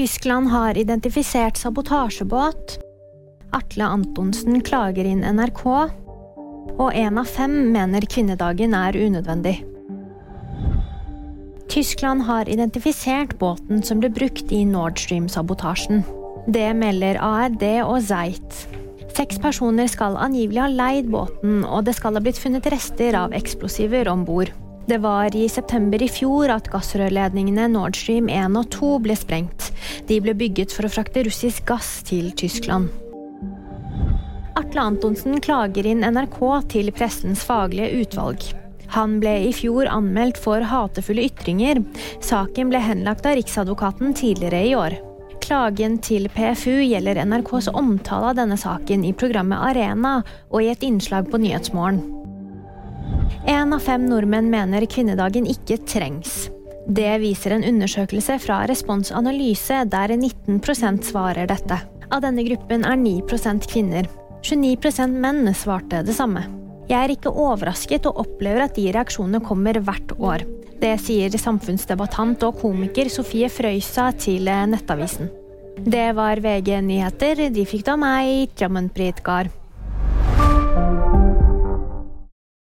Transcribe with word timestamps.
Tyskland 0.00 0.48
har 0.48 0.78
identifisert 0.78 1.56
sabotasjebåt. 1.56 2.78
Atle 3.52 3.84
Antonsen 3.84 4.62
klager 4.64 5.04
inn 5.04 5.20
NRK. 5.20 5.64
Og 6.80 6.94
én 6.96 7.20
av 7.20 7.28
fem 7.28 7.52
mener 7.74 8.06
kvinnedagen 8.08 8.72
er 8.72 8.96
unødvendig. 8.96 9.58
Tyskland 11.68 12.24
har 12.24 12.48
identifisert 12.48 13.34
båten 13.42 13.84
som 13.84 14.00
ble 14.00 14.08
brukt 14.08 14.48
i 14.48 14.62
Nord 14.64 14.96
Stream-sabotasjen. 14.96 16.00
Det 16.48 16.70
melder 16.80 17.20
ARD 17.20 17.66
og 17.84 18.00
Zeit. 18.08 18.62
Seks 19.12 19.36
personer 19.44 19.92
skal 19.92 20.16
angivelig 20.16 20.64
ha 20.64 20.70
leid 20.78 21.12
båten, 21.12 21.60
og 21.68 21.84
det 21.84 21.98
skal 22.00 22.16
ha 22.16 22.24
blitt 22.24 22.40
funnet 22.40 22.72
rester 22.72 23.20
av 23.20 23.36
eksplosiver 23.36 24.08
om 24.08 24.24
bord. 24.24 24.48
Det 24.88 25.02
var 25.04 25.36
i 25.36 25.44
september 25.52 26.00
i 26.00 26.08
fjor 26.08 26.48
at 26.56 26.72
gassrørledningene 26.72 27.68
Nord 27.76 28.00
Stream 28.00 28.32
1 28.32 28.56
og 28.56 28.72
2 28.72 28.96
ble 29.04 29.20
sprengt. 29.20 29.69
De 30.08 30.20
ble 30.22 30.34
bygget 30.34 30.74
for 30.74 30.86
å 30.86 30.92
frakte 30.92 31.24
russisk 31.26 31.66
gass 31.70 32.00
til 32.06 32.32
Tyskland. 32.36 32.90
Atle 34.60 34.82
Antonsen 34.82 35.40
klager 35.40 35.86
inn 35.86 36.04
NRK 36.04 36.40
til 36.72 36.90
pressens 36.94 37.44
faglige 37.46 38.02
utvalg. 38.02 38.44
Han 38.90 39.20
ble 39.22 39.36
i 39.46 39.52
fjor 39.54 39.86
anmeldt 39.86 40.40
for 40.42 40.64
hatefulle 40.66 41.28
ytringer. 41.28 41.78
Saken 42.24 42.72
ble 42.72 42.80
henlagt 42.82 43.26
av 43.28 43.38
Riksadvokaten 43.38 44.14
tidligere 44.18 44.64
i 44.66 44.74
år. 44.74 44.98
Klagen 45.40 45.96
til 46.04 46.28
PFU 46.30 46.82
gjelder 46.82 47.22
NRKs 47.24 47.70
omtale 47.72 48.32
av 48.32 48.38
denne 48.38 48.58
saken 48.60 49.06
i 49.06 49.14
programmet 49.16 49.62
Arena 49.70 50.20
og 50.50 50.62
i 50.62 50.70
et 50.74 50.84
innslag 50.86 51.30
på 51.30 51.40
Nyhetsmorgen. 51.42 52.02
Én 53.48 53.74
av 53.74 53.82
fem 53.82 54.04
nordmenn 54.10 54.50
mener 54.52 54.86
kvinnedagen 54.90 55.46
ikke 55.48 55.80
trengs. 55.88 56.50
Det 56.90 57.10
viser 57.22 57.52
en 57.54 57.62
undersøkelse 57.62 58.34
fra 58.42 58.64
Respons 58.66 59.12
Analyse, 59.14 59.84
der 59.86 60.10
19% 60.16 61.04
svarer 61.06 61.46
dette. 61.46 61.76
Av 62.10 62.22
denne 62.24 62.42
gruppen 62.48 62.82
er 62.82 62.98
9% 62.98 63.68
kvinner. 63.70 64.08
29% 64.42 65.14
menn 65.22 65.46
svarte 65.54 66.00
det 66.02 66.16
samme. 66.16 66.42
Jeg 66.90 66.98
er 66.98 67.14
ikke 67.14 67.30
overrasket 67.30 68.08
og 68.10 68.24
opplever 68.24 68.64
at 68.64 68.74
de 68.74 68.88
reaksjonene 68.90 69.38
kommer 69.46 69.78
hvert 69.78 70.16
år. 70.18 70.42
Det 70.82 70.96
sier 71.04 71.30
samfunnsdebattant 71.38 72.42
og 72.48 72.58
komiker 72.64 73.12
Sofie 73.12 73.52
Frøysa 73.52 74.08
til 74.18 74.50
Nettavisen. 74.72 75.30
Det 75.86 76.08
var 76.18 76.42
VG 76.42 76.80
nyheter. 76.82 77.46
De 77.54 77.68
fikk 77.68 77.86
da 77.86 77.94
meg, 78.00 78.50
Drammen 78.58 78.90
Britgard. 78.90 79.54